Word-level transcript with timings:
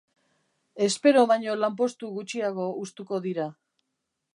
Espero 0.87 1.21
baino 1.33 1.59
lanpostu 1.65 2.13
gutxiago 2.19 2.69
hustuko 2.83 3.23
dira. 3.29 3.51